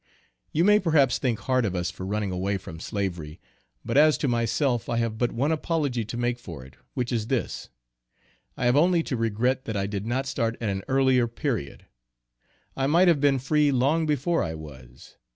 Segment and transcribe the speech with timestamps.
[0.51, 3.39] You may perhaps think hard of us for running away from slavery,
[3.85, 7.27] but as to myself, I have but one apology to make for it, which is
[7.27, 7.69] this:
[8.57, 11.85] I have only to regret that I did not start at an earlier period.
[12.75, 15.17] I might have been free long before I was.